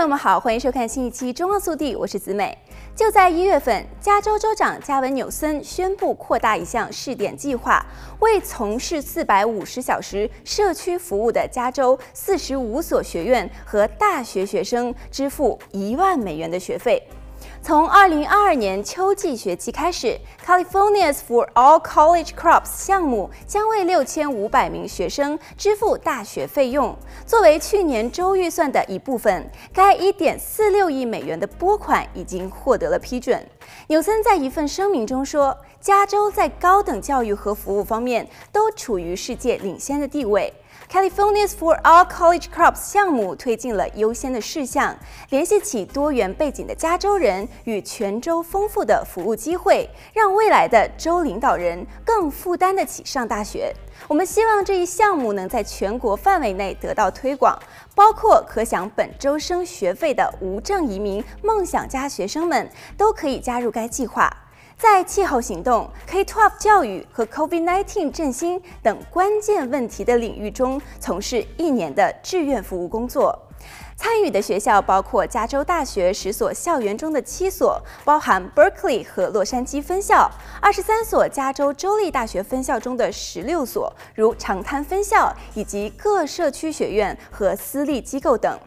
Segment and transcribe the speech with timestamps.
[0.00, 2.56] 朋友们好，欢迎收看新一期《中澳速递》，我是子美。
[2.96, 7.84] 就在一月份，加州州长加文纽森宣布扩大一项试点计划，
[8.20, 17.06] 为从事四百五十小时社区服务的加州四十五所学院和大学学生支付一万美元的学费。
[17.62, 26.96] 从二零二二年秋季学期开始，California's for All College Crops 项目将为六千五百名学生支付大学费用。
[27.26, 33.46] 作为去年州预算的一部分，该一点四六亿美元的拨款已经获得了批准。
[33.88, 40.52] 纽森在一份声明中说，加州在高等教育和服务方面都处于世界领先的地位。
[40.90, 44.94] Californians for All College Crops 项目推进了优先的事项，
[45.30, 53.72] 联系起多元背景的加州人与全州丰富的服务机会，让未来的州领导人更负担得起上大学。
[54.08, 57.56] 我们希望这一项目能在全国范围内得到推广，
[57.94, 64.28] 包括可享本州生学费的无证移民梦想家学生们都可以加入该计划。
[64.80, 73.38] 在气候行动、K-12 教育和 COVID-19 振兴等关键问题的领域中从事一年的志愿服务工作。
[73.94, 80.26] 参与的学校包括加州大学十所校园中的七所，包含 Berkeley 和洛杉矶分校；
[80.62, 88.58] 二十三所加州州立大学分校中的十六所，如长滩分校，以及各社区学院和私立机构等。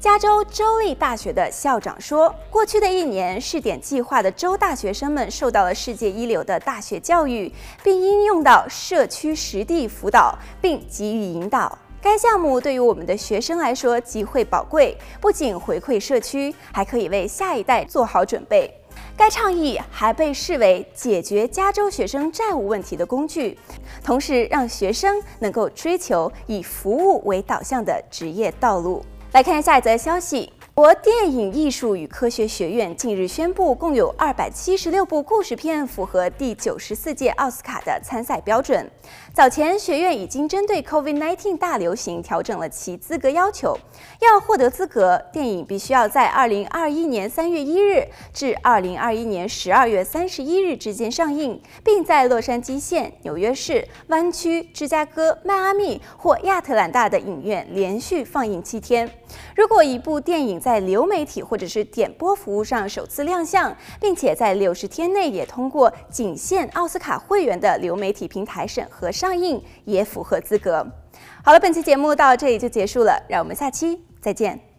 [0.00, 7.52] 加州州立大学的校长说：“过去的一年，试点计划的州大学生们受到了世界一流的大学教育，
[7.84, 11.78] 并应用到社区实地辅导，并给予引导。
[12.00, 18.74] 该项目对于我们的学生来说极为宝贵，不仅回馈社区，还可以为下一代做好准备。
[19.18, 23.58] 该倡议还被视为解决加州学生债务问题的工具，
[24.02, 30.52] 同时让学生能够追求以服务为导向的职业道路。”来看下一则消息。
[30.72, 38.88] 国电影艺术与科学学院近日宣布，共有二百七十六部故事片符合第九十四届奥斯卡的参赛标准。
[39.34, 43.76] 早前，学院已经针对 COVID-19 大流行调整了其资格要求。
[44.20, 59.10] 要获得资格，电影必须要在二零二一年三月一日至二零二一年十二月三十一日之间上映，并在洛杉矶县、纽约市、湾区、芝加哥、迈阿密或亚特兰大的影院连续放映七天。
[59.54, 70.86] 如果一部电影在流媒体或者是点播服务上首次亮相，并且在六十天内也通过仅限奥斯卡会员的流媒体平台审核上映，也符合资格。
[71.42, 74.69] 好了，本期节目到这里就结束了，让我们下期再见。